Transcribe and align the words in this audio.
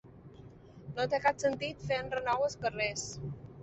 No 0.95 1.05
té 1.13 1.21
cap 1.27 1.45
sentit 1.45 1.87
fer 1.93 2.03
enrenou 2.07 2.51
als 2.51 2.63
carrers. 2.67 3.09